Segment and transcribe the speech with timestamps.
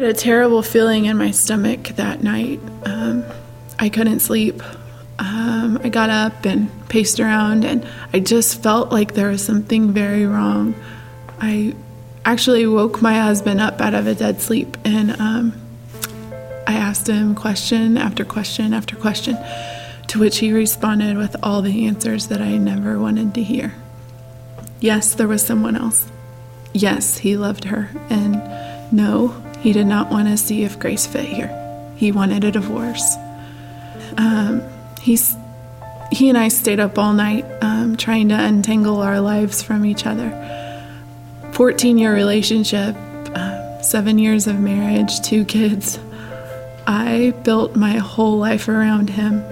[0.00, 2.58] had a terrible feeling in my stomach that night.
[2.84, 3.22] Um,
[3.78, 4.62] I couldn't sleep.
[5.18, 9.92] Um, I got up and paced around, and I just felt like there was something
[9.92, 10.74] very wrong.
[11.38, 11.74] I
[12.24, 15.52] actually woke my husband up out of a dead sleep, and um,
[16.66, 19.36] I asked him question after question after question,
[20.08, 23.74] to which he responded with all the answers that I never wanted to hear.
[24.80, 26.10] Yes, there was someone else.
[26.72, 28.40] Yes, he loved her, and
[28.90, 31.56] no, he did not want to see if Grace fit here.
[31.96, 33.16] He wanted a divorce.
[34.16, 34.62] Um,
[35.00, 35.36] he's,
[36.10, 40.06] he and I stayed up all night um, trying to untangle our lives from each
[40.06, 40.30] other.
[41.52, 42.96] 14 year relationship,
[43.34, 45.98] uh, seven years of marriage, two kids.
[46.86, 49.44] I built my whole life around him.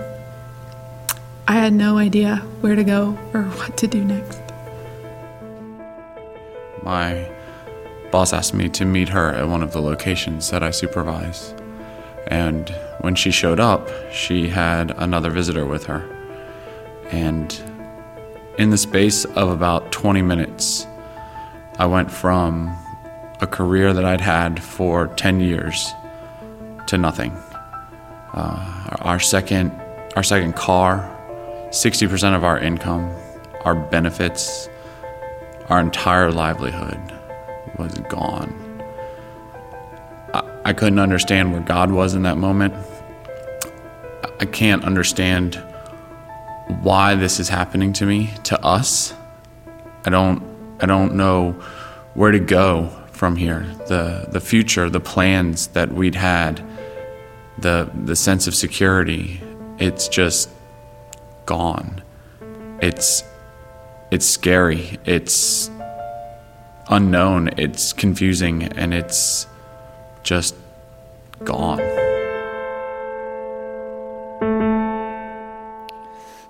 [1.47, 4.41] I had no idea where to go or what to do next.
[6.83, 7.29] My
[8.11, 11.55] boss asked me to meet her at one of the locations that I supervise.
[12.29, 12.69] And
[13.01, 16.09] when she showed up, she had another visitor with her.
[17.11, 17.53] And
[18.59, 20.87] in the space of about 20 minutes,
[21.79, 22.77] I went from
[23.41, 25.93] a career that I'd had for 10 years
[26.87, 27.33] to nothing.
[28.35, 29.71] Uh, our second,
[30.17, 31.15] our second car,
[31.71, 33.15] 60% of our income,
[33.65, 34.69] our benefits,
[35.69, 37.18] our entire livelihood
[37.79, 38.55] was gone.
[40.33, 42.75] I, I couldn't understand where God was in that moment.
[44.41, 45.63] I can't understand
[46.83, 49.15] why this is happening to me, to us.
[50.05, 50.43] I don't
[50.81, 51.53] I don't know
[52.15, 53.67] where to go from here.
[53.89, 56.63] The the future, the plans that we'd had,
[57.59, 59.41] the the sense of security,
[59.79, 60.51] it's just
[61.47, 62.03] gone.
[62.81, 63.25] It's
[64.11, 64.99] it's scary.
[65.05, 65.71] It's
[66.89, 69.47] unknown, it's confusing, and it's
[70.23, 70.55] just
[71.45, 71.81] gone.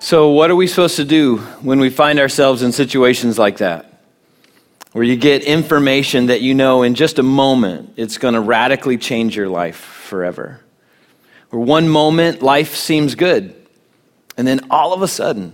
[0.00, 3.92] So, what are we supposed to do when we find ourselves in situations like that?
[4.92, 8.96] Where you get information that you know in just a moment it's going to radically
[8.96, 10.60] change your life forever.
[11.50, 13.54] Where one moment life seems good,
[14.36, 15.52] and then all of a sudden,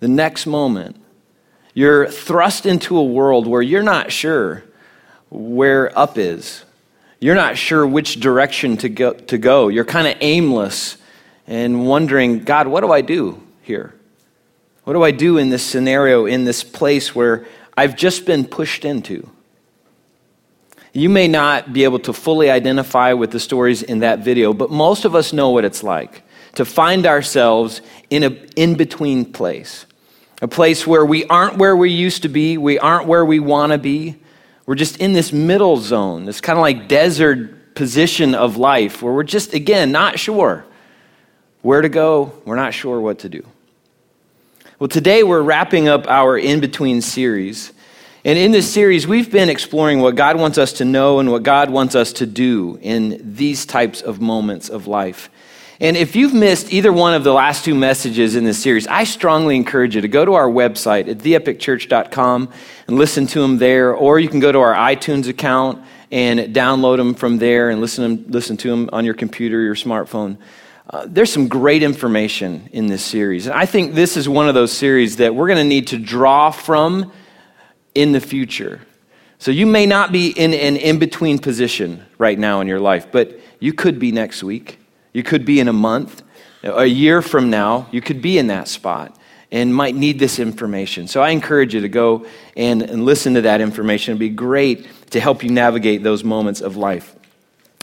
[0.00, 0.96] the next moment,
[1.76, 4.64] you're thrust into a world where you're not sure
[5.28, 6.64] where up is.
[7.20, 9.12] You're not sure which direction to go.
[9.12, 9.68] To go.
[9.68, 10.96] You're kind of aimless
[11.46, 13.94] and wondering, God, what do I do here?
[14.84, 18.86] What do I do in this scenario, in this place where I've just been pushed
[18.86, 19.28] into?
[20.94, 24.70] You may not be able to fully identify with the stories in that video, but
[24.70, 26.22] most of us know what it's like
[26.54, 29.84] to find ourselves in an in between place
[30.42, 33.72] a place where we aren't where we used to be, we aren't where we want
[33.72, 34.16] to be.
[34.66, 39.12] We're just in this middle zone, this kind of like desert position of life where
[39.12, 40.64] we're just, again, not sure
[41.62, 43.44] where to go, we're not sure what to do.
[44.78, 47.72] Well, today we're wrapping up our in between series.
[48.24, 51.44] And in this series, we've been exploring what God wants us to know and what
[51.44, 55.30] God wants us to do in these types of moments of life.
[55.78, 59.04] And if you've missed either one of the last two messages in this series, I
[59.04, 62.50] strongly encourage you to go to our website at theepicchurch.com
[62.88, 66.96] and listen to them there, or you can go to our iTunes account and download
[66.96, 70.38] them from there and listen, listen to them on your computer your smartphone.
[70.88, 73.46] Uh, there's some great information in this series.
[73.46, 75.98] And I think this is one of those series that we're going to need to
[75.98, 77.12] draw from
[77.94, 78.80] in the future.
[79.38, 83.08] So you may not be in an in between position right now in your life,
[83.10, 84.78] but you could be next week.
[85.16, 86.22] You could be in a month,
[86.62, 89.18] a year from now, you could be in that spot
[89.50, 91.08] and might need this information.
[91.08, 94.12] So I encourage you to go and, and listen to that information.
[94.12, 97.14] It'd be great to help you navigate those moments of life.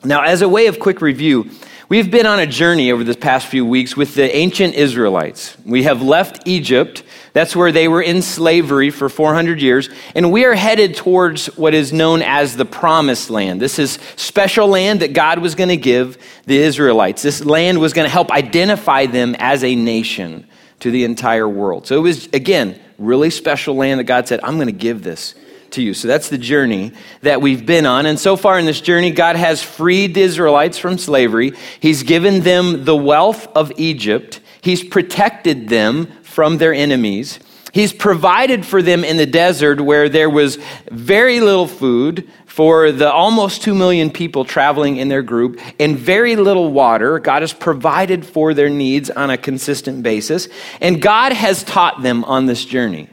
[0.04, 1.50] Now, as a way of quick review,
[1.90, 5.58] we've been on a journey over the past few weeks with the ancient Israelites.
[5.66, 9.90] We have left Egypt that's where they were in slavery for 400 years.
[10.16, 13.60] And we are headed towards what is known as the promised land.
[13.60, 17.24] This is special land that God was going to give the Israelites.
[17.24, 20.48] This land was going to help identify them as a nation
[20.82, 21.88] to the entire world.
[21.88, 25.34] So it was, again, really special land that God said, I'm going to give this
[25.74, 25.94] to you.
[25.94, 26.92] So that's the journey
[27.22, 28.06] that we've been on.
[28.06, 31.54] And so far in this journey, God has freed the Israelites from slavery.
[31.80, 34.40] He's given them the wealth of Egypt.
[34.62, 37.40] He's protected them from their enemies.
[37.74, 40.60] He's provided for them in the desert where there was
[40.92, 46.36] very little food for the almost 2 million people traveling in their group and very
[46.36, 47.18] little water.
[47.18, 50.48] God has provided for their needs on a consistent basis.
[50.82, 53.10] And God has taught them on this journey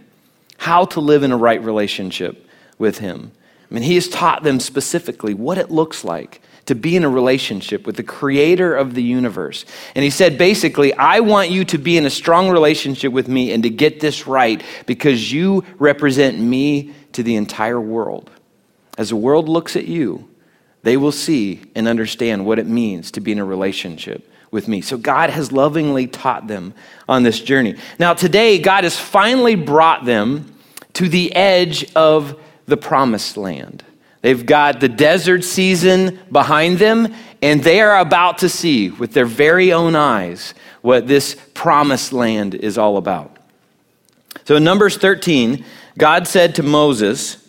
[0.58, 2.46] how to live in a right relationship
[2.80, 3.32] with Him.
[3.70, 7.08] I mean, he has taught them specifically what it looks like to be in a
[7.08, 9.64] relationship with the creator of the universe.
[9.94, 13.52] And he said, basically, I want you to be in a strong relationship with me
[13.52, 18.30] and to get this right because you represent me to the entire world.
[18.98, 20.28] As the world looks at you,
[20.82, 24.80] they will see and understand what it means to be in a relationship with me.
[24.80, 26.74] So God has lovingly taught them
[27.08, 27.76] on this journey.
[27.98, 30.54] Now, today, God has finally brought them
[30.94, 32.40] to the edge of
[32.70, 33.84] the promised land.
[34.22, 39.26] They've got the desert season behind them, and they are about to see with their
[39.26, 43.36] very own eyes what this promised land is all about.
[44.44, 45.64] So in Numbers 13,
[45.96, 47.48] God said to Moses,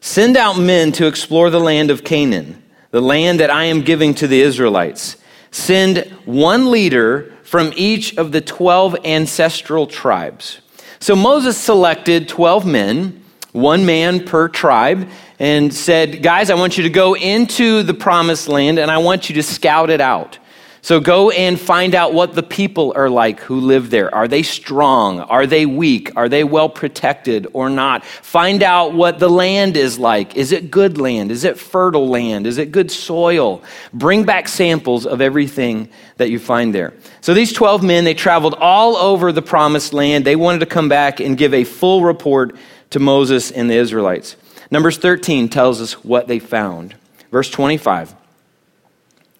[0.00, 4.14] Send out men to explore the land of Canaan, the land that I am giving
[4.14, 5.16] to the Israelites.
[5.50, 10.60] Send one leader from each of the 12 ancestral tribes.
[10.98, 13.21] So Moses selected 12 men,
[13.52, 15.08] one man per tribe,
[15.38, 19.28] and said, Guys, I want you to go into the promised land and I want
[19.28, 20.38] you to scout it out.
[20.84, 24.12] So go and find out what the people are like who live there.
[24.12, 25.20] Are they strong?
[25.20, 26.10] Are they weak?
[26.16, 28.04] Are they well protected or not?
[28.04, 30.34] Find out what the land is like.
[30.34, 31.30] Is it good land?
[31.30, 32.48] Is it fertile land?
[32.48, 33.62] Is it good soil?
[33.92, 36.94] Bring back samples of everything that you find there.
[37.20, 40.24] So these 12 men, they traveled all over the promised land.
[40.24, 42.56] They wanted to come back and give a full report
[42.92, 44.36] to Moses and the Israelites.
[44.70, 46.94] Numbers 13 tells us what they found.
[47.30, 48.14] Verse 25.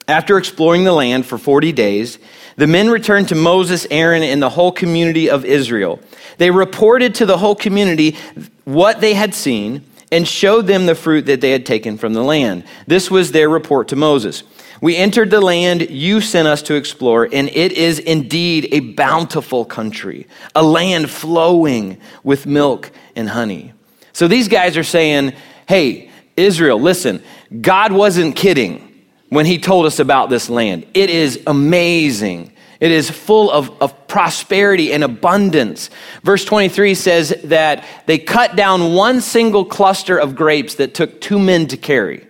[0.08, 2.18] After exploring the land for 40 days,
[2.56, 6.00] the men returned to Moses, Aaron, and the whole community of Israel.
[6.38, 8.16] They reported to the whole community
[8.64, 12.22] what they had seen and showed them the fruit that they had taken from the
[12.22, 12.64] land.
[12.86, 14.42] This was their report to Moses.
[14.82, 19.64] We entered the land you sent us to explore, and it is indeed a bountiful
[19.64, 20.26] country,
[20.56, 23.74] a land flowing with milk and honey.
[24.12, 25.34] So these guys are saying,
[25.68, 27.22] hey, Israel, listen,
[27.60, 30.84] God wasn't kidding when he told us about this land.
[30.94, 32.52] It is amazing.
[32.80, 35.90] It is full of, of prosperity and abundance.
[36.24, 41.38] Verse 23 says that they cut down one single cluster of grapes that took two
[41.38, 42.26] men to carry.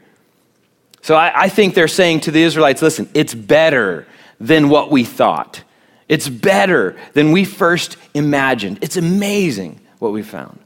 [1.03, 4.07] So I, I think they're saying to the Israelites listen, it's better
[4.41, 5.63] than what we thought.
[6.09, 8.79] It's better than we first imagined.
[8.83, 10.59] It's amazing what we found.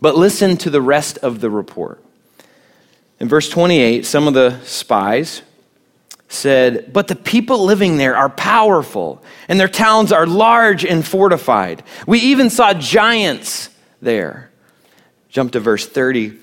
[0.00, 2.02] But listen to the rest of the report.
[3.20, 5.42] In verse 28, some of the spies
[6.28, 11.82] said, But the people living there are powerful, and their towns are large and fortified.
[12.06, 13.70] We even saw giants
[14.02, 14.50] there.
[15.28, 16.38] Jump to verse 30.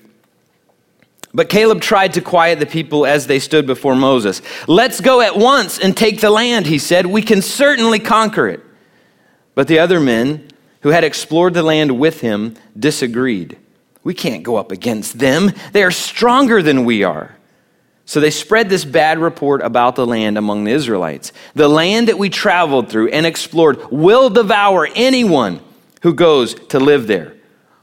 [1.34, 4.42] But Caleb tried to quiet the people as they stood before Moses.
[4.68, 7.06] Let's go at once and take the land, he said.
[7.06, 8.60] We can certainly conquer it.
[9.54, 10.48] But the other men
[10.80, 13.56] who had explored the land with him disagreed.
[14.04, 15.52] We can't go up against them.
[15.72, 17.36] They are stronger than we are.
[18.04, 21.32] So they spread this bad report about the land among the Israelites.
[21.54, 25.60] The land that we traveled through and explored will devour anyone
[26.02, 27.31] who goes to live there.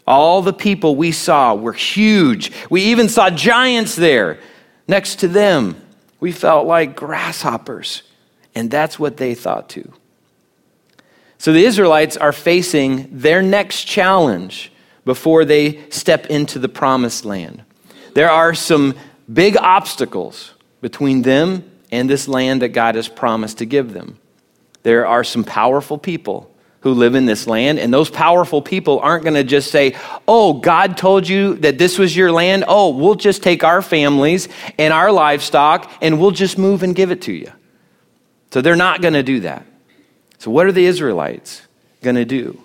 [0.09, 2.51] All the people we saw were huge.
[2.71, 4.39] We even saw giants there.
[4.87, 5.79] Next to them,
[6.19, 8.01] we felt like grasshoppers.
[8.55, 9.93] And that's what they thought too.
[11.37, 14.71] So the Israelites are facing their next challenge
[15.05, 17.63] before they step into the promised land.
[18.15, 18.95] There are some
[19.31, 24.17] big obstacles between them and this land that God has promised to give them.
[24.81, 29.23] There are some powerful people who live in this land, and those powerful people aren't
[29.23, 29.95] going to just say,
[30.27, 32.63] Oh, God told you that this was your land.
[32.67, 37.11] Oh, we'll just take our families and our livestock and we'll just move and give
[37.11, 37.51] it to you.
[38.51, 39.65] So they're not going to do that.
[40.37, 41.63] So, what are the Israelites
[42.01, 42.61] going to do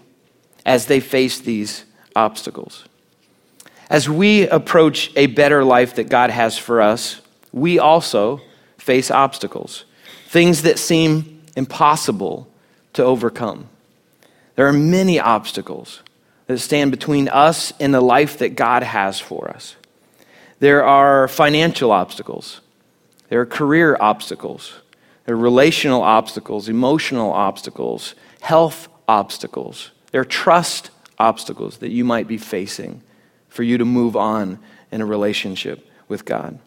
[0.65, 2.85] as they face these obstacles?
[3.91, 7.21] As we approach a better life that God has for us,
[7.53, 8.41] we also
[8.79, 9.85] face obstacles,
[10.29, 12.49] things that seem impossible
[12.95, 13.69] to overcome.
[14.57, 16.03] There are many obstacles
[16.47, 19.77] that stand between us and the life that God has for us.
[20.61, 22.61] There are financial obstacles,
[23.29, 24.75] there are career obstacles,
[25.25, 32.29] there are relational obstacles, emotional obstacles, health obstacles, there are trust obstacles that you might
[32.29, 33.03] be facing
[33.49, 34.59] for you to move on
[34.91, 36.59] in a relationship with God.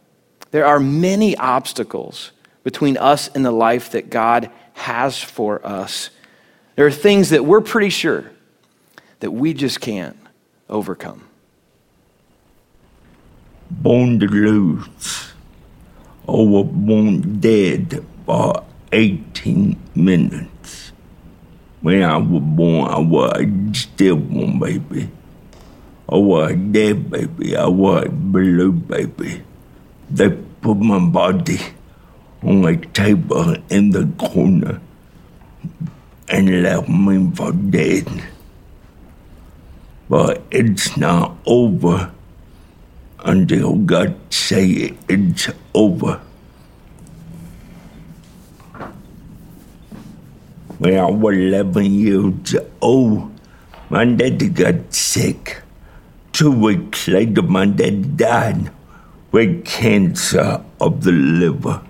[0.51, 2.31] There are many obstacles
[2.63, 6.09] between us and the life that God has for us.
[6.77, 8.29] There are things that we're pretty sure
[9.19, 10.15] that we just can't
[10.69, 11.23] overcome.
[13.71, 15.33] Born to lose.
[16.27, 20.91] Over oh, born dead for 18 minutes.
[21.81, 25.09] When I was born, I was still born, baby.
[26.07, 27.57] I was a dead baby.
[27.57, 29.41] I was a blue baby.
[30.11, 31.59] They put my body
[32.43, 34.79] on a table in the corner
[36.27, 38.07] and left me for dead.
[40.09, 42.11] But it's not over
[43.19, 46.21] until God say it's over.
[50.77, 53.31] When I was 11 years old,
[53.89, 55.61] my daddy got sick.
[56.31, 58.69] Two weeks later, my daddy died
[59.31, 61.81] with cancer of the liver.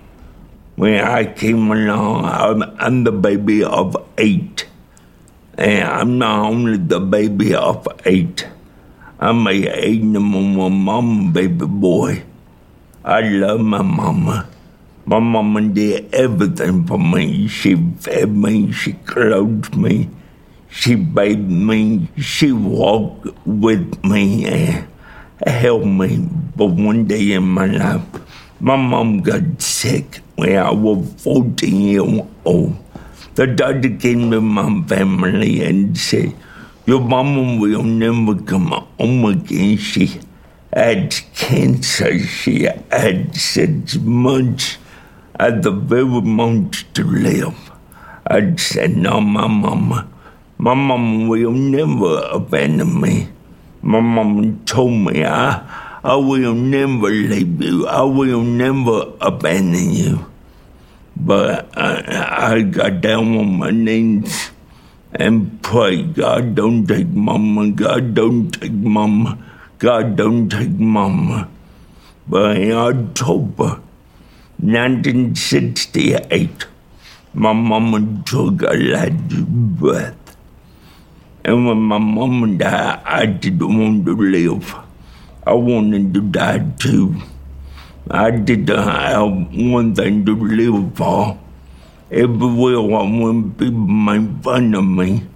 [0.78, 4.68] When I came along, I'm, I'm the baby of eight.
[5.54, 8.46] And I'm not only the baby of eight,
[9.18, 12.22] I'm a eight number mama baby boy.
[13.02, 14.46] I love my mama.
[15.04, 17.48] My mama did everything for me.
[17.48, 20.10] She fed me, she clothed me,
[20.70, 24.86] she bathed me, she walked with me and
[25.44, 26.28] helped me.
[26.54, 28.06] But one day in my life,
[28.60, 32.76] my mom got sick when I was 14 years old.
[33.34, 36.32] The doctor came to my family and said,
[36.86, 38.68] Your mama will never come
[38.98, 39.76] home again.
[39.78, 40.20] She
[40.72, 42.18] had cancer.
[42.20, 44.78] She had six months
[45.40, 47.58] at the very moment to live.
[48.24, 50.08] I said, No, my mama.
[50.56, 53.28] My mama will never abandon me.
[53.82, 55.62] My mama told me, I,
[56.04, 57.86] I will never leave you.
[57.86, 60.26] I will never abandon you.
[61.16, 64.50] But I, I got down on my knees
[65.12, 67.70] and prayed, God, don't take mama.
[67.72, 69.38] God, don't take mama.
[69.78, 71.48] God, don't take mama.
[72.28, 73.80] But in October
[74.62, 76.66] 1968,
[77.34, 79.44] my mama took a last
[79.80, 80.36] breath.
[81.44, 84.87] And when my mama died, I didn't want to live.
[85.48, 87.16] I wanted to die too.
[88.10, 91.38] I didn't have one thing to live for.
[92.10, 95.26] Everywhere I went, people made fun of me.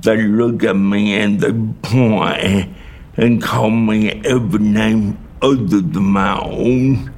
[0.00, 2.70] They look at me and they point
[3.18, 7.12] and call me every name other than my own.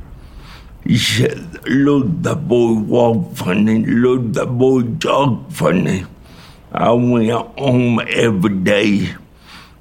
[0.83, 6.07] He said, look, the boy walk funny, look, the boy talk funny.
[6.73, 9.15] I went home every day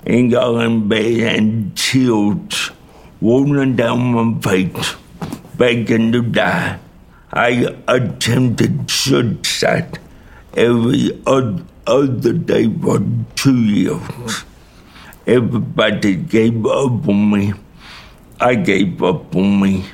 [0.05, 2.53] in bed and chilled,
[3.21, 4.95] rolling down my face,
[5.57, 6.79] begging to die.
[7.33, 9.99] I attempted suicide
[10.55, 13.01] every other day for
[13.35, 14.45] two years.
[15.27, 17.53] Everybody gave up on me.
[18.39, 19.85] I gave up on me.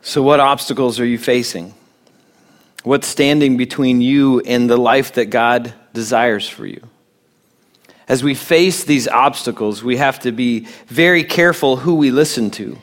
[0.00, 1.74] So, what obstacles are you facing?
[2.82, 6.80] What's standing between you and the life that God desires for you?
[8.08, 12.78] As we face these obstacles, we have to be very careful who we listen to.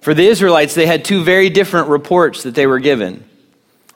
[0.00, 3.24] For the Israelites, they had two very different reports that they were given.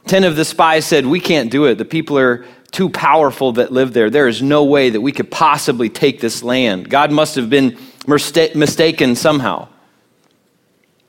[0.06, 1.76] Ten of the spies said, We can't do it.
[1.76, 4.10] The people are too powerful that live there.
[4.10, 6.90] There is no way that we could possibly take this land.
[6.90, 9.68] God must have been mistaken somehow.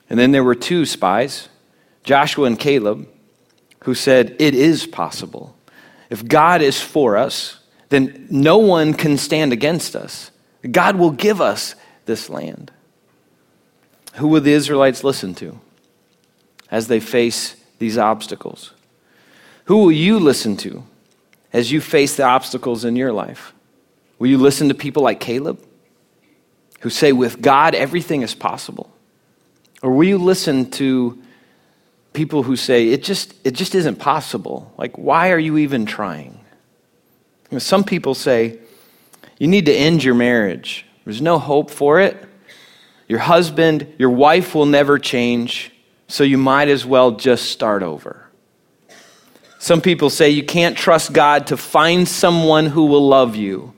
[0.10, 1.50] And then there were two spies,
[2.04, 3.08] Joshua and Caleb,
[3.84, 5.56] who said, It is possible.
[6.10, 7.60] If God is for us,
[7.90, 10.32] then no one can stand against us.
[10.70, 11.76] God will give us
[12.06, 12.72] this land.
[14.16, 15.60] Who will the Israelites listen to
[16.72, 18.72] as they face these obstacles?
[19.66, 20.84] Who will you listen to
[21.52, 23.54] as you face the obstacles in your life?
[24.20, 25.60] Will you listen to people like Caleb,
[26.80, 28.92] who say, with God, everything is possible?
[29.82, 31.22] Or will you listen to
[32.14, 34.74] people who say, it just, it just isn't possible?
[34.78, 36.35] Like, why are you even trying?
[37.58, 38.60] Some people say,
[39.38, 40.86] you need to end your marriage.
[41.04, 42.18] There's no hope for it.
[43.08, 45.72] Your husband, your wife will never change,
[46.08, 48.28] so you might as well just start over.
[49.60, 53.74] Some people say you can't trust God to find someone who will love you.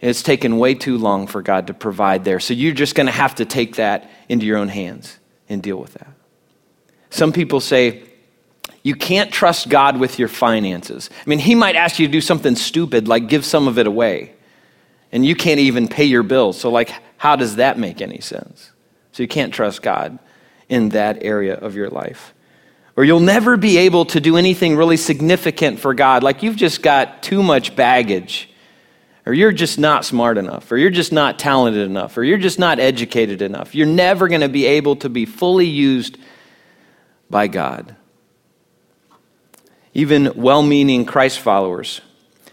[0.00, 2.40] It's taken way too long for God to provide there.
[2.40, 5.76] So you're just going to have to take that into your own hands and deal
[5.76, 6.08] with that.
[7.10, 8.02] Some people say
[8.82, 11.10] you can't trust God with your finances.
[11.24, 13.86] I mean, He might ask you to do something stupid like give some of it
[13.86, 14.34] away,
[15.12, 16.58] and you can't even pay your bills.
[16.58, 18.70] So, like, how does that make any sense?
[19.12, 20.18] So, you can't trust God
[20.68, 22.32] in that area of your life.
[22.96, 26.22] Or you'll never be able to do anything really significant for God.
[26.22, 28.50] Like, you've just got too much baggage
[29.26, 32.58] or you're just not smart enough, or you're just not talented enough, or you're just
[32.58, 33.74] not educated enough.
[33.74, 36.18] You're never going to be able to be fully used
[37.28, 37.94] by God.
[39.94, 42.00] Even well meaning Christ followers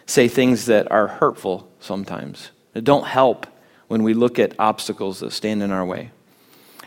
[0.06, 3.46] say things that are hurtful sometimes, that don't help
[3.88, 6.12] when we look at obstacles that stand in our way.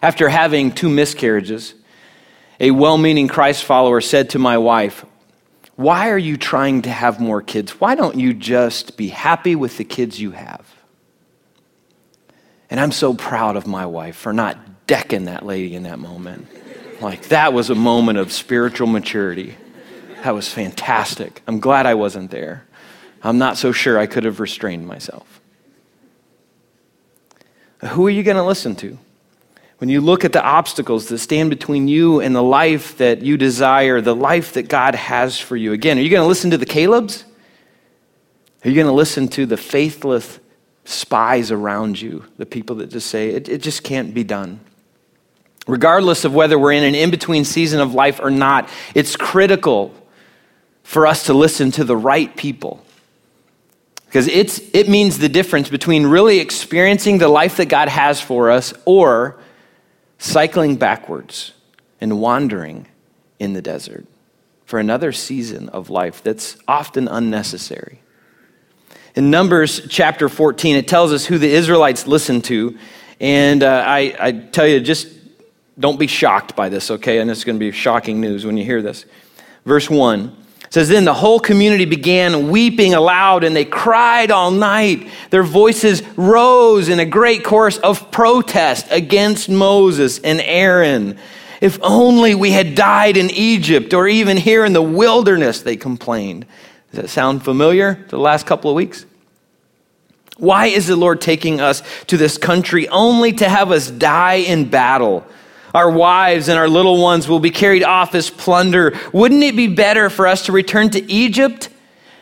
[0.02, 1.74] After having two miscarriages,
[2.58, 5.04] a well meaning Christ follower said to my wife,
[5.76, 7.80] Why are you trying to have more kids?
[7.80, 10.66] Why don't you just be happy with the kids you have?
[12.70, 16.46] And I'm so proud of my wife for not decking that lady in that moment.
[17.00, 19.56] Like, that was a moment of spiritual maturity.
[20.22, 21.42] That was fantastic.
[21.46, 22.66] I'm glad I wasn't there.
[23.22, 25.40] I'm not so sure I could have restrained myself.
[27.80, 28.98] Who are you going to listen to?
[29.78, 33.38] When you look at the obstacles that stand between you and the life that you
[33.38, 36.58] desire, the life that God has for you, again, are you going to listen to
[36.58, 37.24] the Caleb's?
[38.62, 40.38] Are you going to listen to the faithless
[40.84, 44.60] spies around you, the people that just say, it, it just can't be done?
[45.66, 49.94] Regardless of whether we're in an in between season of life or not, it's critical
[50.90, 52.82] for us to listen to the right people.
[54.06, 58.50] Because it's, it means the difference between really experiencing the life that God has for
[58.50, 59.38] us or
[60.18, 61.52] cycling backwards
[62.00, 62.88] and wandering
[63.38, 64.04] in the desert
[64.64, 68.00] for another season of life that's often unnecessary.
[69.14, 72.76] In Numbers chapter 14, it tells us who the Israelites listened to.
[73.20, 75.06] And uh, I, I tell you, just
[75.78, 77.20] don't be shocked by this, okay?
[77.20, 79.04] And it's going to be shocking news when you hear this.
[79.64, 80.36] Verse 1
[80.70, 85.08] it says, Then the whole community began weeping aloud, and they cried all night.
[85.30, 91.18] Their voices rose in a great chorus of protest against Moses and Aaron.
[91.60, 96.46] If only we had died in Egypt or even here in the wilderness, they complained.
[96.92, 99.06] Does that sound familiar to the last couple of weeks?
[100.36, 104.70] Why is the Lord taking us to this country only to have us die in
[104.70, 105.26] battle?
[105.74, 108.98] Our wives and our little ones will be carried off as plunder.
[109.12, 111.68] Wouldn't it be better for us to return to Egypt?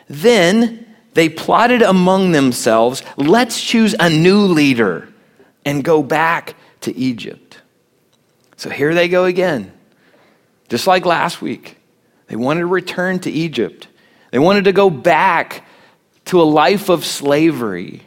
[0.07, 5.09] Then they plotted among themselves let's choose a new leader
[5.65, 7.59] and go back to Egypt.
[8.57, 9.71] So here they go again.
[10.69, 11.77] Just like last week.
[12.27, 13.87] They wanted to return to Egypt,
[14.31, 15.65] they wanted to go back
[16.25, 18.03] to a life of slavery.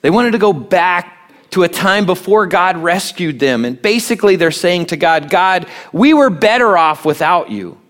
[0.00, 1.13] They wanted to go back
[1.54, 3.64] to a time before God rescued them.
[3.64, 7.80] And basically, they're saying to God, God, we were better off without you.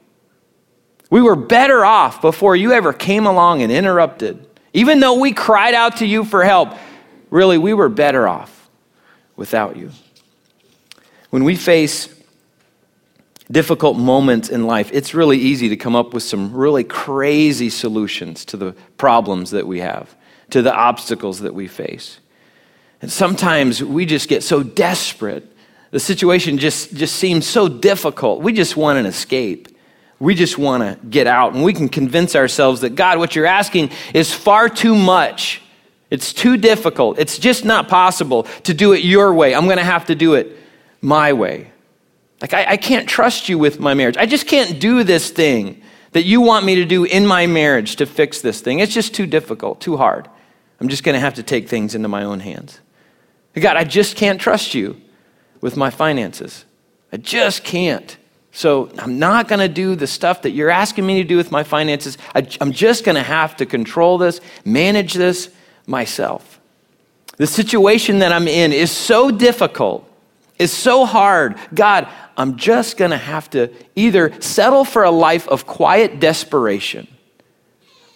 [1.08, 4.46] We were better off before you ever came along and interrupted.
[4.74, 6.74] Even though we cried out to you for help,
[7.30, 8.68] really, we were better off
[9.34, 9.90] without you.
[11.30, 12.14] When we face
[13.50, 18.44] difficult moments in life, it's really easy to come up with some really crazy solutions
[18.46, 20.14] to the problems that we have,
[20.50, 22.20] to the obstacles that we face.
[23.04, 25.46] And sometimes we just get so desperate.
[25.90, 28.40] The situation just, just seems so difficult.
[28.40, 29.68] We just want an escape.
[30.18, 31.52] We just want to get out.
[31.52, 35.60] And we can convince ourselves that, God, what you're asking is far too much.
[36.08, 37.18] It's too difficult.
[37.18, 39.54] It's just not possible to do it your way.
[39.54, 40.56] I'm going to have to do it
[41.02, 41.70] my way.
[42.40, 44.16] Like, I, I can't trust you with my marriage.
[44.16, 47.96] I just can't do this thing that you want me to do in my marriage
[47.96, 48.78] to fix this thing.
[48.78, 50.26] It's just too difficult, too hard.
[50.80, 52.80] I'm just going to have to take things into my own hands.
[53.54, 55.00] God, I just can't trust you
[55.60, 56.64] with my finances.
[57.12, 58.16] I just can't.
[58.50, 61.50] So I'm not going to do the stuff that you're asking me to do with
[61.50, 62.18] my finances.
[62.34, 65.50] I, am just going to have to control this, manage this
[65.86, 66.60] myself.
[67.36, 70.08] The situation that I'm in is so difficult,
[70.58, 71.56] is so hard.
[71.72, 77.08] God, I'm just going to have to either settle for a life of quiet desperation,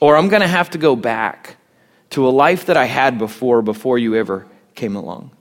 [0.01, 1.57] or I'm going to have to go back
[2.11, 4.46] to a life that I had before, before you ever
[4.79, 5.33] came along.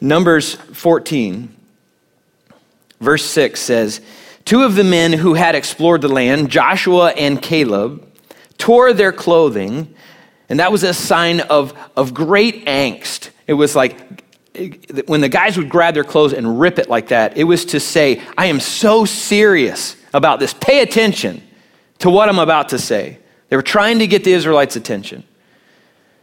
[0.00, 1.54] Numbers 14,
[3.00, 4.00] verse 6 says,
[4.44, 8.08] Two of the men who had explored the land, Joshua and Caleb,
[8.58, 9.94] tore their clothing,
[10.48, 13.30] and that was a sign of, of great angst.
[13.46, 14.22] It was like
[15.06, 17.80] when the guys would grab their clothes and rip it like that, it was to
[17.80, 20.54] say, I am so serious about this.
[20.54, 21.42] Pay attention
[21.98, 23.18] to what I'm about to say.
[23.48, 25.24] They were trying to get the Israelites' attention.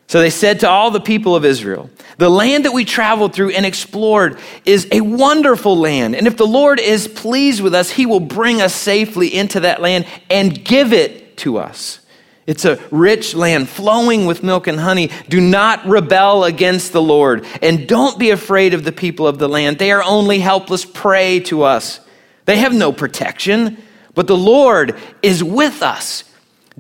[0.10, 3.52] So they said to all the people of Israel, The land that we traveled through
[3.52, 6.16] and explored is a wonderful land.
[6.16, 9.84] And if the Lord is pleased with us, he will bring us safely into that
[9.84, 12.00] land and give it to us.
[12.48, 15.12] It's a rich land flowing with milk and honey.
[15.30, 17.46] Do not rebel against the Lord.
[17.62, 19.78] And don't be afraid of the people of the land.
[19.78, 22.00] They are only helpless prey to us.
[22.46, 23.78] They have no protection,
[24.16, 26.24] but the Lord is with us.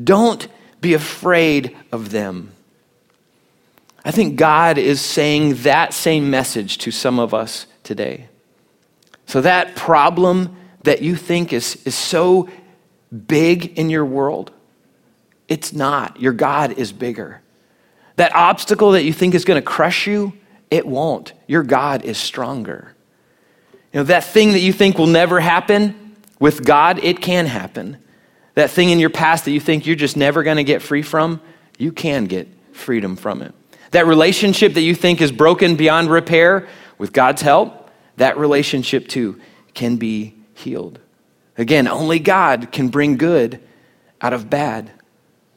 [0.03, 0.47] Don't
[0.81, 2.53] be afraid of them.
[4.09, 8.27] I think God is saying that same message to some of us today.
[9.27, 12.49] So, that problem that you think is, is so
[13.27, 14.51] big in your world,
[15.47, 16.19] It's not.
[16.19, 17.43] Your God is bigger.
[18.15, 20.33] That obstacle that you think is going to crush you,
[20.71, 21.33] it won't.
[21.45, 22.95] Your God is stronger.
[23.93, 27.97] You know, that thing that you think will never happen, with God, it can happen.
[28.55, 31.03] That thing in your past that you think you're just never going to get free
[31.03, 31.41] from,
[31.77, 33.53] you can get freedom from it.
[33.91, 36.67] That relationship that you think is broken beyond repair,
[36.99, 39.41] with God's help, that relationship too
[39.73, 40.99] can be healed.
[41.57, 43.59] Again, only God can bring good
[44.21, 44.91] out of bad.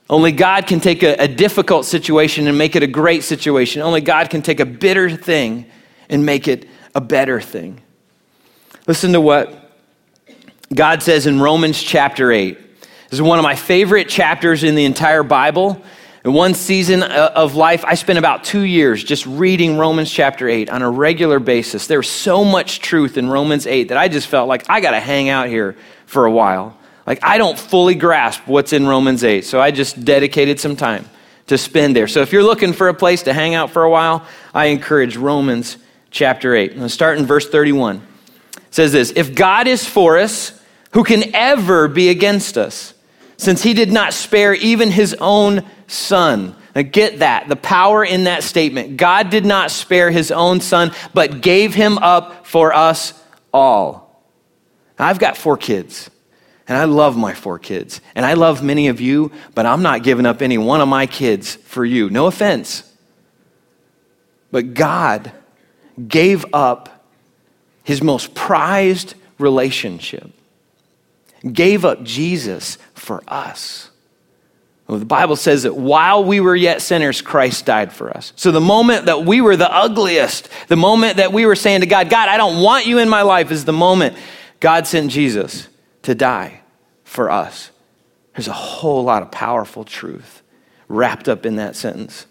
[0.08, 3.82] Only God can take a, a, difficult situation and make it a great situation.
[3.82, 5.66] Only God can take a bitter thing
[6.08, 7.80] and make it a better thing.
[8.86, 9.70] Listen to what
[10.74, 12.58] God says in Romans chapter 8.
[12.58, 15.82] This is one of my favorite chapters in the entire Bible.
[16.24, 20.48] In one season uh, of life, I spent about two years just reading Romans chapter
[20.48, 21.88] 8 on a regular basis.
[21.88, 25.00] There's so much truth in Romans 8 that I just felt like I got to
[25.00, 26.78] hang out here for a while.
[27.08, 31.10] Like, I don't fully grasp what's in Romans 8, so I just dedicated some time
[31.48, 32.06] to spend there.
[32.06, 35.16] So, if you're looking for a place to hang out for a while, I encourage
[35.16, 35.76] Romans
[36.12, 36.70] chapter 8.
[36.70, 37.96] I'm going to start in verse 31.
[37.96, 38.02] It
[38.70, 42.94] says this If God is for us, who can ever be against us?
[43.36, 46.56] Since he did not spare even his own son.
[46.74, 48.96] Now get that, the power in that statement.
[48.96, 53.12] God did not spare his own son, but gave him up for us
[53.52, 54.24] all.
[54.98, 56.10] Now, I've got four kids,
[56.66, 60.02] and I love my four kids, and I love many of you, but I'm not
[60.02, 62.08] giving up any one of my kids for you.
[62.08, 62.90] No offense.
[64.50, 65.32] But God
[66.08, 67.06] gave up
[67.84, 70.30] his most prized relationship
[71.50, 73.90] gave up Jesus for us.
[74.86, 78.32] Well, the Bible says that while we were yet sinners, Christ died for us.
[78.36, 81.86] So the moment that we were the ugliest, the moment that we were saying to
[81.86, 84.16] God, God, I don't want you in my life, is the moment
[84.60, 85.68] God sent Jesus
[86.02, 86.60] to die
[87.04, 87.70] for us.
[88.34, 90.42] There's a whole lot of powerful truth
[90.88, 92.26] wrapped up in that sentence.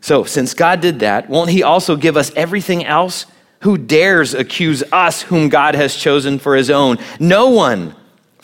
[0.00, 3.26] So, since God did that, won't He also give us everything else?
[3.60, 6.98] Who dares accuse us, whom God has chosen for His own?
[7.18, 7.94] No one.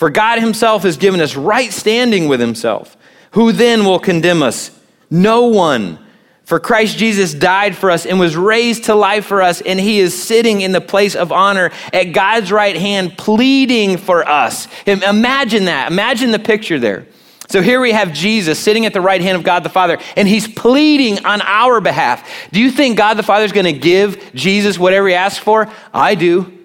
[0.01, 2.97] For God himself has given us right standing with himself.
[3.33, 4.71] Who then will condemn us?
[5.11, 5.99] No one.
[6.45, 10.01] For Christ Jesus died for us and was raised to life for us, and he
[10.01, 14.69] is sitting in the place of honor at God's right hand, pleading for us.
[14.87, 15.93] Imagine that.
[15.93, 17.07] Imagine the picture there.
[17.51, 20.27] So here we have Jesus sitting at the right hand of God the Father, and
[20.27, 22.27] he's pleading on our behalf.
[22.53, 25.71] Do you think God the Father is going to give Jesus whatever he asks for?
[25.93, 26.59] I do.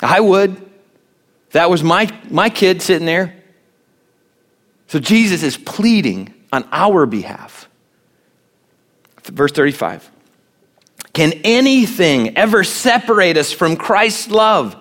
[0.00, 0.67] I would.
[1.52, 3.34] That was my, my kid sitting there.
[4.88, 7.68] So Jesus is pleading on our behalf.
[9.24, 10.10] Verse 35.
[11.12, 14.76] Can anything ever separate us from Christ's love?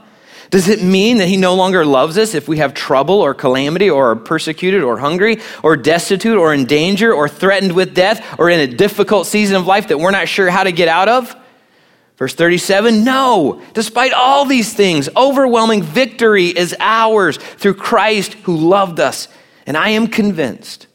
[0.49, 3.89] Does it mean that he no longer loves us if we have trouble or calamity
[3.89, 8.49] or are persecuted or hungry or destitute or in danger or threatened with death or
[8.49, 11.35] in a difficult season of life that we're not sure how to get out of?
[12.17, 18.99] Verse 37 No, despite all these things, overwhelming victory is ours through Christ who loved
[18.99, 19.27] us.
[19.65, 20.87] And I am convinced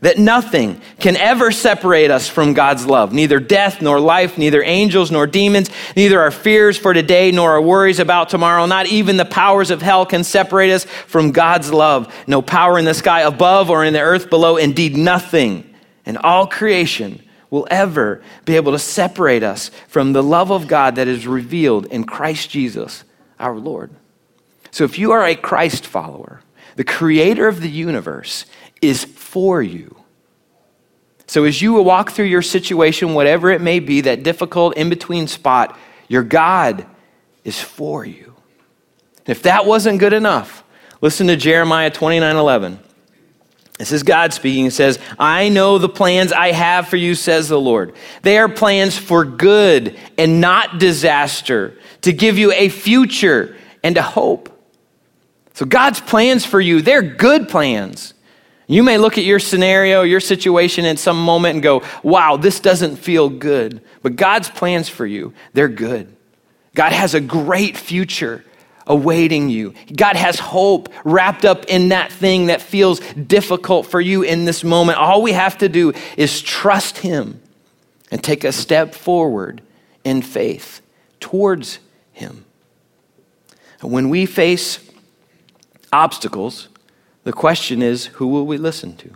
[0.00, 3.12] that nothing can ever separate us from God's love.
[3.12, 7.62] Neither death nor life, neither angels nor demons, neither our fears for today nor our
[7.62, 12.12] worries about tomorrow, not even the powers of hell can separate us from God's love.
[12.26, 15.74] No power in the sky above or in the earth below, indeed nothing
[16.06, 20.96] in all creation will ever be able to separate us from the love of God
[20.96, 23.04] that is revealed in Christ Jesus,
[23.38, 23.90] our Lord.
[24.70, 26.42] So if you are a Christ follower,
[26.76, 28.44] the creator of the universe
[28.82, 29.96] is for you.
[31.26, 35.26] So as you walk through your situation, whatever it may be, that difficult in between
[35.26, 36.86] spot, your God
[37.44, 38.34] is for you.
[39.26, 40.64] If that wasn't good enough,
[41.02, 42.78] listen to Jeremiah 29 11.
[43.78, 44.64] This is God speaking.
[44.64, 47.94] He says, I know the plans I have for you, says the Lord.
[48.22, 54.02] They are plans for good and not disaster, to give you a future and a
[54.02, 54.52] hope.
[55.54, 58.14] So God's plans for you, they're good plans.
[58.66, 62.60] You may look at your scenario, your situation in some moment and go, wow, this
[62.60, 63.80] doesn't feel good.
[64.02, 66.14] But God's plans for you, they're good.
[66.74, 68.44] God has a great future
[68.88, 69.74] awaiting you.
[69.94, 74.64] God has hope wrapped up in that thing that feels difficult for you in this
[74.64, 74.98] moment.
[74.98, 77.40] All we have to do is trust Him
[78.10, 79.62] and take a step forward
[80.02, 80.80] in faith
[81.20, 81.78] towards
[82.12, 82.44] Him.
[83.82, 84.80] When we face
[85.92, 86.68] obstacles,
[87.24, 89.10] the question is who will we listen to?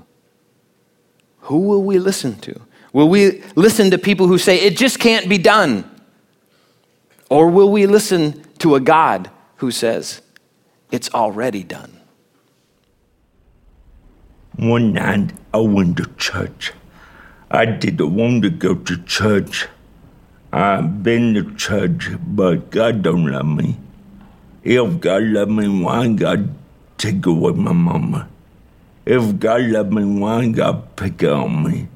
[1.41, 2.61] Who will we listen to?
[2.93, 5.89] Will we listen to people who say it just can't be done?
[7.31, 9.31] Or will we listen to a God
[9.63, 10.21] who says,
[10.91, 12.01] It's already done.
[14.57, 16.73] One night I went to church.
[17.49, 19.69] I didn't want to go to church.
[20.53, 23.77] I've been to church, but God don't love me.
[24.65, 26.53] If God love me, why God
[26.99, 28.29] take away my mama?
[29.07, 31.87] If God love me, why God pick on me?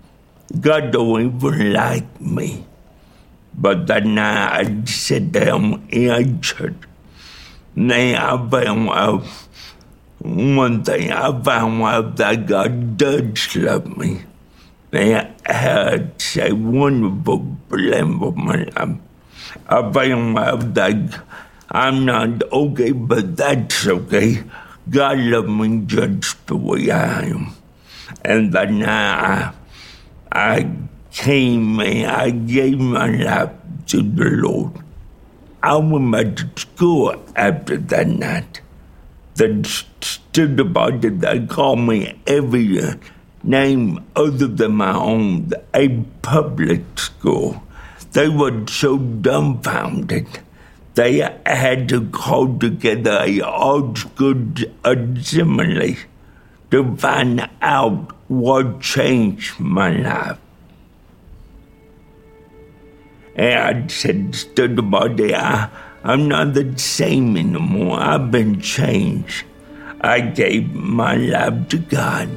[0.60, 2.64] God don't even like me.
[3.58, 6.76] But that night I sat down in church.
[7.76, 9.24] Now I found out
[10.20, 14.22] one thing I found out that God does love me.
[14.92, 18.64] And I had a wonderful blend of my.
[19.68, 21.22] I found out that
[21.70, 24.42] I'm not okay, but that's okay.
[24.88, 27.52] God loves me just the way I am.
[28.24, 29.52] And then I,
[30.32, 30.70] I
[31.12, 33.50] came and I gave my life
[33.88, 34.85] to the Lord.
[35.66, 38.60] I went to school after that night.
[39.34, 39.64] The
[40.00, 42.78] student body that called me every
[43.42, 45.88] name other than my own, a
[46.22, 47.64] public school.
[48.12, 50.28] They were so dumbfounded.
[50.94, 54.36] They had to call together a all school
[54.84, 55.96] assembly
[56.70, 60.38] to find out what changed my life.
[63.36, 65.68] And I said to the body, I,
[66.02, 68.00] I'm not the same anymore.
[68.00, 69.44] I've been changed.
[70.00, 72.30] I gave my life to God.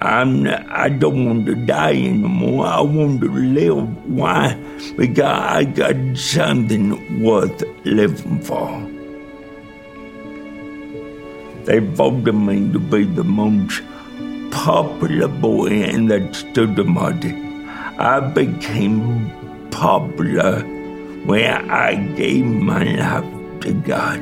[0.00, 2.66] I'm I don't want to die anymore.
[2.66, 4.06] I want to live.
[4.06, 4.54] Why?
[4.96, 8.68] Because I got something worth living for.
[11.64, 13.82] They voted me to be the most
[14.50, 17.32] popular boy in that student body.
[17.98, 19.30] I became
[19.76, 20.60] popular
[21.28, 24.20] when I gave my life to God.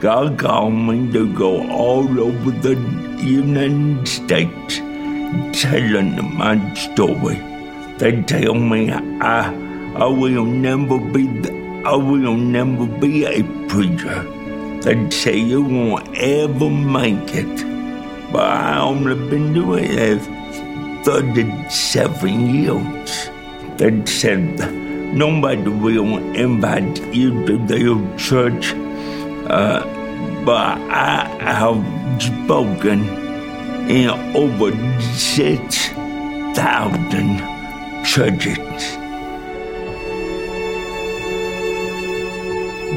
[0.00, 2.74] God called me to go all over the
[3.20, 4.78] United States
[5.60, 7.36] telling my story.
[7.98, 9.52] They tell me I,
[10.04, 11.24] I will never be
[11.84, 14.22] I will never be a preacher.
[14.84, 17.56] They say you won't ever make it.
[18.32, 20.33] But I only been doing it
[21.04, 23.30] 37 years.
[23.76, 24.56] They said
[25.14, 28.74] nobody will invite you to their church
[29.46, 29.84] uh,
[30.44, 31.84] but I have
[32.22, 33.04] spoken
[33.90, 34.72] in over
[35.12, 37.38] 6,000
[38.04, 38.96] churches.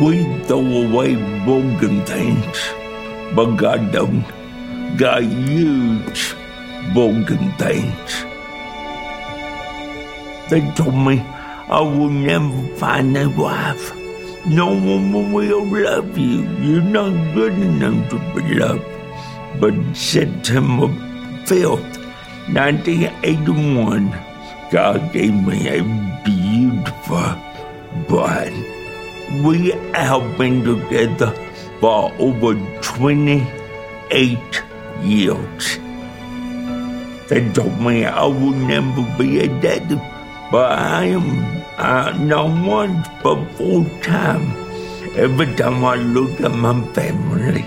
[0.02, 2.58] We throw away broken things,
[3.36, 4.24] but God don't.
[4.98, 6.34] God use
[7.58, 8.26] things.
[10.50, 11.20] They told me
[11.70, 13.94] I will never find a wife.
[14.46, 16.48] No woman will love you.
[16.62, 18.86] You're not good enough to be loved.
[19.60, 20.88] But September
[21.46, 21.98] 5th,
[22.54, 24.16] 1981,
[24.72, 25.84] God gave me a
[26.24, 27.36] beautiful
[28.08, 28.54] bride.
[29.44, 31.34] We have been together
[31.82, 34.64] for over 28
[35.04, 35.80] years.
[37.28, 40.00] They told me I would never be a daddy,
[40.50, 44.48] but I am uh, not once, but full time.
[45.16, 47.66] Every time I look at my family,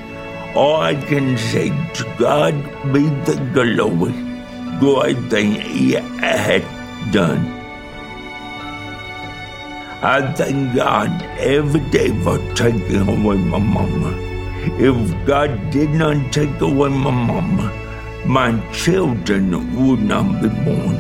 [0.55, 2.55] all I can say to God
[2.91, 4.15] be the glory.
[4.81, 6.65] Good thing He had
[7.13, 7.45] done.
[10.03, 14.17] I thank God every day for taking away my mama.
[14.79, 14.97] If
[15.27, 17.71] God did not take away my mama,
[18.27, 20.99] my children would not be born.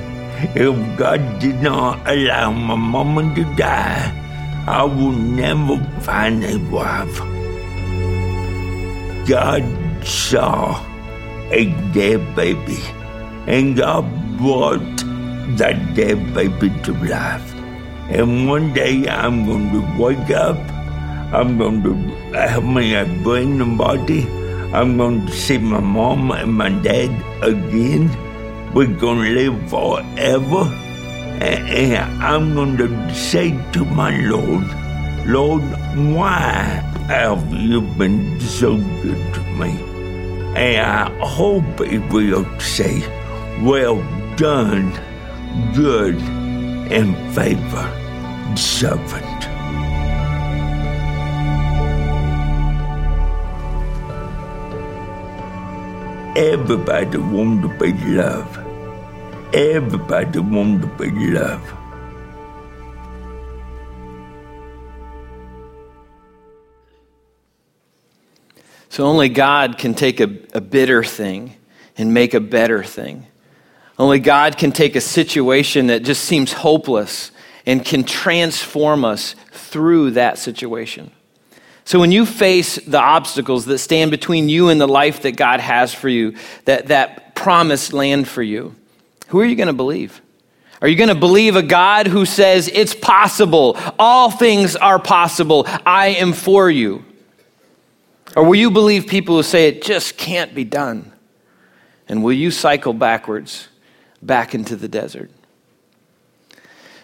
[0.56, 4.08] If God did not allow my mama to die,
[4.66, 7.18] I would never find a wife.
[9.28, 9.64] God
[10.04, 10.80] saw
[11.50, 12.80] a dead baby,
[13.46, 14.04] and God
[14.38, 14.80] brought
[15.58, 17.54] that dead baby to life.
[18.08, 20.56] And one day I'm going to wake up,
[21.32, 21.92] I'm going to
[22.32, 24.22] have my brain and body,
[24.72, 27.10] I'm going to see my mom and my dad
[27.42, 28.08] again
[28.74, 30.70] we're going to live forever.
[31.42, 34.64] And I'm going to say to my Lord,
[35.26, 35.62] Lord,
[36.14, 36.54] why
[37.08, 39.70] have you been so good to me?
[40.54, 43.00] And I hope He will say,
[43.62, 43.96] Well
[44.36, 44.92] done,
[45.74, 46.16] good
[46.92, 49.29] and favored servant.
[56.36, 58.56] Everybody wants to be loved.
[59.52, 61.66] Everybody wants to be loved.
[68.90, 71.56] So only God can take a, a bitter thing
[71.98, 73.26] and make a better thing.
[73.98, 77.32] Only God can take a situation that just seems hopeless
[77.66, 81.10] and can transform us through that situation.
[81.84, 85.60] So when you face the obstacles that stand between you and the life that God
[85.60, 88.74] has for you, that, that promised land for you,
[89.28, 90.20] who are you going to believe?
[90.82, 95.64] Are you going to believe a God who says, It's possible, all things are possible,
[95.84, 97.04] I am for you?
[98.36, 101.12] Or will you believe people who say it just can't be done?
[102.08, 103.68] And will you cycle backwards
[104.22, 105.30] back into the desert?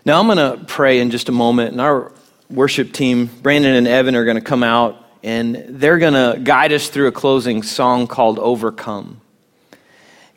[0.04, 2.12] Now, I'm going to pray in just a moment, and our
[2.50, 6.72] worship team, Brandon and Evan, are going to come out and they're going to guide
[6.72, 9.20] us through a closing song called Overcome.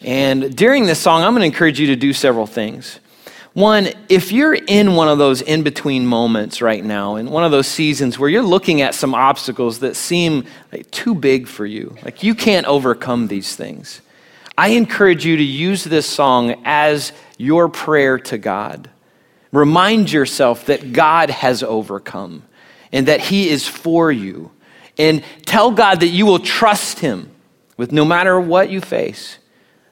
[0.01, 2.99] And during this song, I'm going to encourage you to do several things.
[3.53, 7.51] One, if you're in one of those in between moments right now, in one of
[7.51, 11.95] those seasons where you're looking at some obstacles that seem like too big for you,
[12.03, 14.01] like you can't overcome these things,
[14.57, 18.89] I encourage you to use this song as your prayer to God.
[19.51, 22.43] Remind yourself that God has overcome
[22.91, 24.51] and that He is for you.
[24.97, 27.31] And tell God that you will trust Him
[27.77, 29.37] with no matter what you face,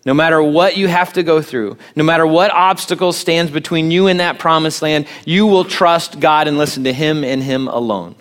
[0.06, 4.08] no matter what you have to go through, no matter what obstacle stands between you
[4.08, 8.16] and that promised land, you will trust God and listen to Him and Him alone.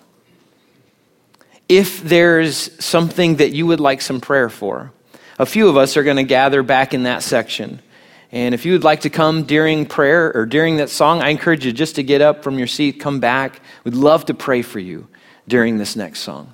[1.69, 4.91] If there's something that you would like some prayer for,
[5.37, 7.81] a few of us are going to gather back in that section.
[8.31, 11.65] And if you would like to come during prayer or during that song, I encourage
[11.65, 13.61] you just to get up from your seat, come back.
[13.83, 15.07] We'd love to pray for you
[15.47, 16.53] during this next song.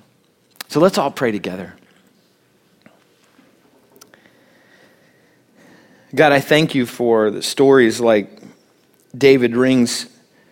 [0.68, 1.74] So let's all pray together.
[6.14, 8.30] God, I thank you for the stories like
[9.16, 10.06] David Ring's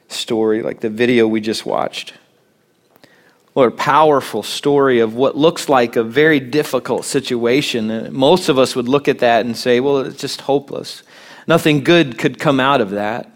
[0.08, 2.14] story, like the video we just watched.
[3.54, 8.12] Lord, a powerful story of what looks like a very difficult situation.
[8.12, 11.02] Most of us would look at that and say, well, it's just hopeless.
[11.46, 13.28] Nothing good could come out of that.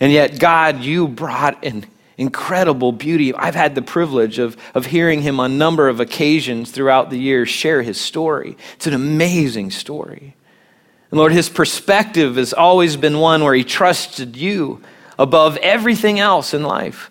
[0.00, 1.86] And yet, God, you brought an
[2.18, 3.34] incredible beauty.
[3.34, 7.18] I've had the privilege of, of hearing him on a number of occasions throughout the
[7.18, 8.56] years share his story.
[8.74, 10.34] It's an amazing story.
[11.10, 14.82] And Lord, his perspective has always been one where he trusted you
[15.18, 17.10] above everything else in life,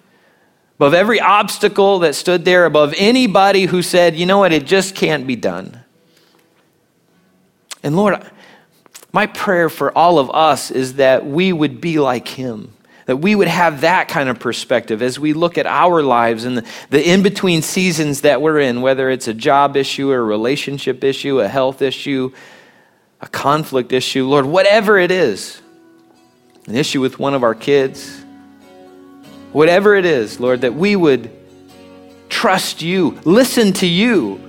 [0.78, 4.96] above every obstacle that stood there, above anybody who said, you know what, it just
[4.96, 5.80] can't be done.
[7.84, 8.20] And Lord,
[9.16, 12.74] my prayer for all of us is that we would be like him.
[13.06, 16.58] That we would have that kind of perspective as we look at our lives and
[16.58, 20.24] the, the in between seasons that we're in, whether it's a job issue or a
[20.24, 22.34] relationship issue, a health issue,
[23.22, 25.62] a conflict issue, Lord, whatever it is,
[26.68, 28.22] an issue with one of our kids,
[29.54, 31.32] whatever it is, Lord, that we would
[32.28, 34.45] trust you, listen to you,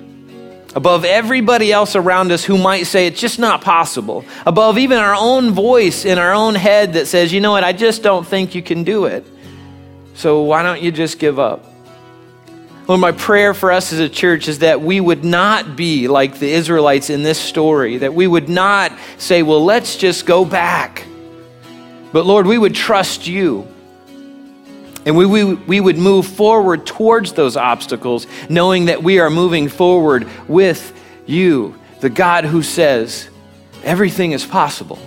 [0.76, 5.14] above everybody else around us who might say it's just not possible, above even our
[5.14, 8.54] own voice in our own head that says, you know what, I just don't think
[8.54, 9.24] you can do it.
[10.14, 11.64] So why don't you just give up?
[12.86, 16.38] Lord, my prayer for us as a church is that we would not be like
[16.38, 21.06] the Israelites in this story, that we would not say, well, let's just go back.
[22.12, 23.66] But Lord, we would trust you.
[25.06, 29.68] And we, we, we would move forward towards those obstacles, knowing that we are moving
[29.68, 30.92] forward with
[31.26, 33.28] you, the God who says
[33.84, 34.98] everything is possible.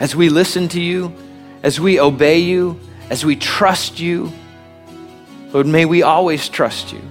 [0.00, 1.14] As we listen to you,
[1.62, 4.32] as we obey you, as we trust you,
[5.52, 7.02] Lord, may we always trust you,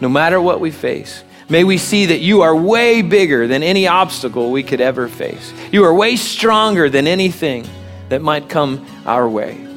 [0.00, 1.24] no matter what we face.
[1.48, 5.52] May we see that you are way bigger than any obstacle we could ever face.
[5.72, 7.66] You are way stronger than anything
[8.10, 9.69] that might come our way.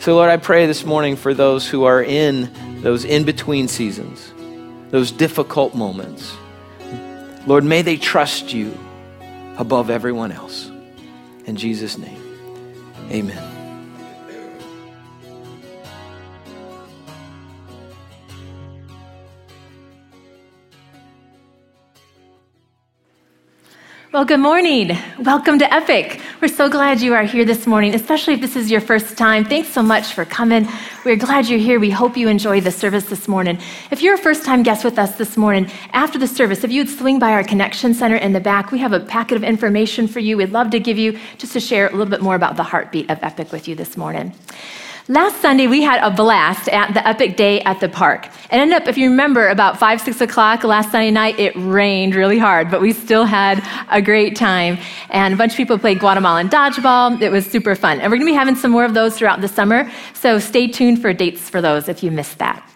[0.00, 4.32] So, Lord, I pray this morning for those who are in those in between seasons,
[4.90, 6.34] those difficult moments.
[7.46, 8.72] Lord, may they trust you
[9.58, 10.70] above everyone else.
[11.44, 12.18] In Jesus' name,
[13.10, 13.49] amen.
[24.12, 24.98] Well, good morning.
[25.20, 26.20] Welcome to Epic.
[26.42, 29.44] We're so glad you are here this morning, especially if this is your first time.
[29.44, 30.66] Thanks so much for coming.
[31.04, 31.78] We're glad you're here.
[31.78, 33.60] We hope you enjoy the service this morning.
[33.92, 36.88] If you're a first time guest with us this morning, after the service, if you'd
[36.88, 40.18] swing by our Connection Center in the back, we have a packet of information for
[40.18, 40.36] you.
[40.36, 43.08] We'd love to give you just to share a little bit more about the heartbeat
[43.10, 44.32] of Epic with you this morning.
[45.10, 48.28] Last Sunday, we had a blast at the Epic Day at the park.
[48.48, 52.14] And ended up, if you remember, about 5, 6 o'clock last Sunday night, it rained
[52.14, 54.78] really hard, but we still had a great time.
[55.08, 57.20] And a bunch of people played Guatemalan dodgeball.
[57.20, 57.98] It was super fun.
[57.98, 60.68] And we're going to be having some more of those throughout the summer, so stay
[60.68, 62.69] tuned for dates for those if you missed that.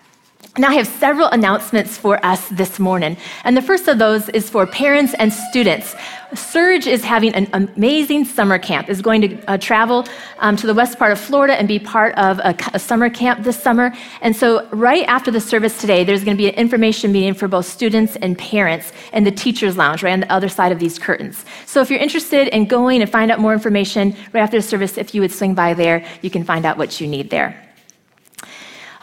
[0.56, 3.16] Now, I have several announcements for us this morning.
[3.42, 5.96] And the first of those is for parents and students.
[6.32, 10.06] Surge is having an amazing summer camp, is going to uh, travel
[10.38, 13.42] um, to the west part of Florida and be part of a, a, summer camp
[13.42, 13.92] this summer.
[14.20, 17.48] And so, right after the service today, there's going to be an information meeting for
[17.48, 21.00] both students and parents in the teacher's lounge, right on the other side of these
[21.00, 21.44] curtains.
[21.66, 24.98] So, if you're interested in going and find out more information right after the service,
[24.98, 27.63] if you would swing by there, you can find out what you need there.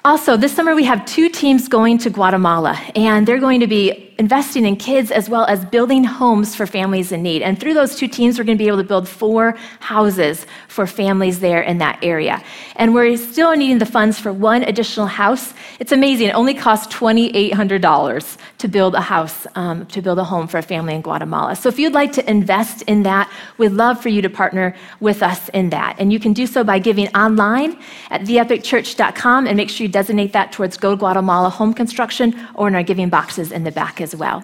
[0.04, 4.12] Also, this summer we have two teams going to Guatemala, and they're going to be
[4.22, 7.42] investing in kids as well as building homes for families in need.
[7.42, 10.86] And through those two teams, we're going to be able to build four houses for
[10.86, 12.44] families there in that area.
[12.76, 15.56] And we're still needing the funds for one additional house.
[15.80, 16.28] It's amazing.
[16.28, 20.62] It only costs $2,800 to build a house, um, to build a home for a
[20.62, 21.56] family in Guatemala.
[21.56, 25.24] So if you'd like to invest in that, we'd love for you to partner with
[25.24, 25.96] us in that.
[25.98, 27.76] And you can do so by giving online
[28.12, 32.76] at theepicchurch.com and make sure you designate that towards Go Guatemala home construction or in
[32.76, 34.44] our giving boxes in the back as well.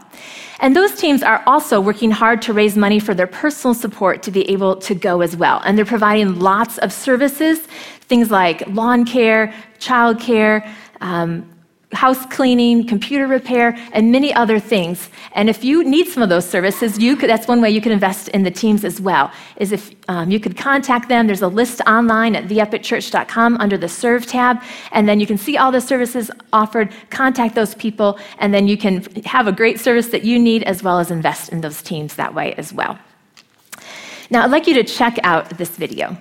[0.60, 4.32] And those teams are also working hard to raise money for their personal support to
[4.32, 5.62] be able to go as well.
[5.66, 7.60] And they're providing lots of services,
[8.02, 10.68] things like lawn care, child care,
[11.02, 11.48] um,
[11.94, 15.10] house cleaning, computer repair, and many other things.
[15.34, 17.94] And if you need some of those services, you could, that's one way you can
[17.94, 19.32] invest in the teams as well.
[19.56, 21.28] Is if um, you could contact them.
[21.28, 24.62] There's a list online at theepicchurch.com under the Serve tab,
[24.92, 26.94] and then you can see all the services offered.
[27.10, 30.84] Contact those people, and then you can have a great service that you need as
[30.84, 33.00] well as invest in those teams that way as well.
[34.30, 36.18] Now, I'd like you to check out this video.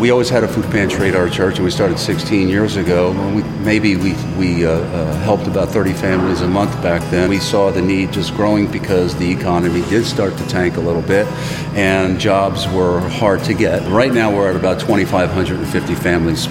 [0.00, 3.12] We always had a food pantry at our church, and we started 16 years ago.
[3.34, 7.30] We, maybe we, we uh, uh, helped about 30 families a month back then.
[7.30, 11.02] We saw the need just growing because the economy did start to tank a little
[11.02, 11.26] bit,
[11.74, 13.86] and jobs were hard to get.
[13.90, 16.46] Right now, we're at about 2,550 families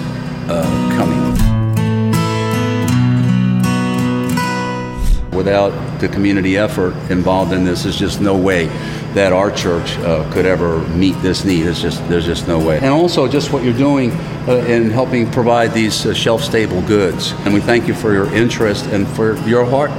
[5.42, 8.66] Without the community effort involved in this, there's just no way
[9.14, 11.66] that our church uh, could ever meet this need.
[11.66, 12.76] It's just there's just no way.
[12.76, 14.12] And also just what you're doing
[14.46, 17.32] uh, in helping provide these uh, shelf-stable goods.
[17.44, 19.90] And we thank you for your interest and for your heart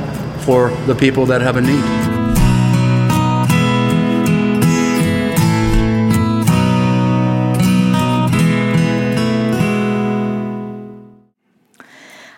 [0.44, 2.13] for the people that have a need.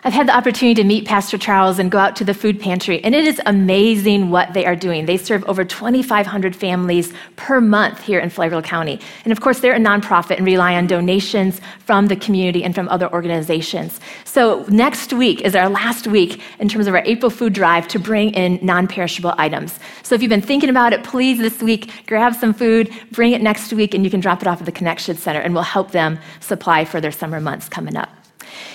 [0.06, 3.02] I've had the opportunity to meet Pastor Charles and go out to the food pantry,
[3.02, 5.06] and it is amazing what they are doing.
[5.06, 9.00] They serve over 2,500 families per month here in Flagler County.
[9.24, 12.88] And of course, they're a nonprofit and rely on donations from the community and from
[12.88, 13.98] other organizations.
[14.22, 17.98] So next week is our last week in terms of our April food drive to
[17.98, 19.76] bring in non perishable items.
[20.04, 23.42] So if you've been thinking about it, please this week grab some food, bring it
[23.42, 25.90] next week, and you can drop it off at the Connection Center, and we'll help
[25.90, 28.25] them supply for their summer months coming up.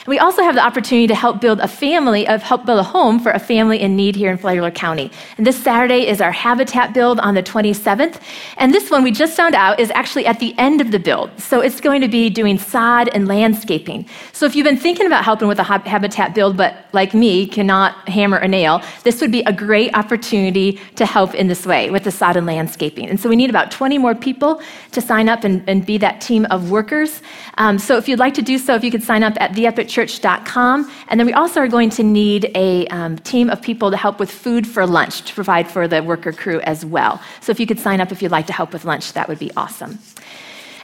[0.08, 3.20] We also have the opportunity to help build a family, of help build a home
[3.20, 5.12] for a family in need here in Flagler County.
[5.38, 8.20] And this Saturday is our habitat build on the 27th.
[8.58, 11.30] And this one we just found out is actually at the end of the build.
[11.40, 14.08] So it's going to be doing sod and landscaping.
[14.34, 18.08] So if you've been thinking about helping with a habitat build, but like me, cannot
[18.10, 22.04] hammer a nail, this would be a great opportunity to help in this way with
[22.04, 23.08] the sod and landscaping.
[23.10, 24.62] And so we need about 20 more people
[24.92, 27.22] to sign up and, and be that team of workers.
[27.58, 30.92] Um, so if you'd like to do so, if you could sign up at theepicchurch.com.
[31.08, 34.20] And then we also are going to need a um, team of people to help
[34.20, 37.22] with food for lunch to provide for the worker crew as well.
[37.42, 39.40] So if you could sign up if you'd like to help with lunch, that would
[39.40, 40.00] be awesome.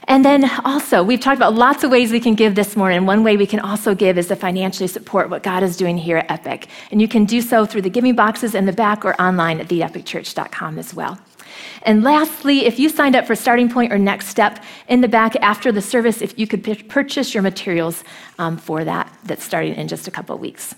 [0.08, 3.04] And then also, we've talked about lots of ways we can give this morning.
[3.04, 6.16] One way we can also give is to financially support what God is doing here
[6.16, 6.68] at Epic.
[6.90, 9.68] And you can do so through the giving boxes in the back or online at
[9.68, 11.18] theepicchurch.com as well.
[11.82, 15.36] And lastly, if you signed up for Starting Point or Next Step in the back
[15.36, 18.04] after the service, if you could purchase your materials
[18.38, 20.74] um, for that, that's starting in just a couple weeks.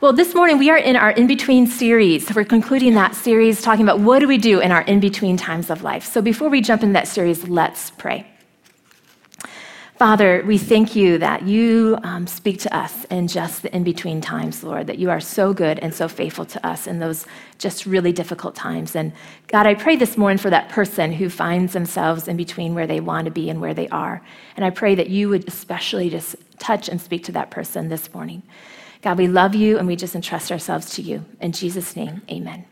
[0.00, 2.34] Well, this morning we are in our in between series.
[2.34, 5.70] We're concluding that series talking about what do we do in our in between times
[5.70, 6.04] of life.
[6.04, 8.26] So before we jump into that series, let's pray.
[10.04, 14.20] Father, we thank you that you um, speak to us in just the in between
[14.20, 17.24] times, Lord, that you are so good and so faithful to us in those
[17.56, 18.94] just really difficult times.
[18.94, 19.14] And
[19.46, 23.00] God, I pray this morning for that person who finds themselves in between where they
[23.00, 24.20] want to be and where they are.
[24.56, 28.12] And I pray that you would especially just touch and speak to that person this
[28.12, 28.42] morning.
[29.00, 31.24] God, we love you and we just entrust ourselves to you.
[31.40, 32.66] In Jesus' name, amen.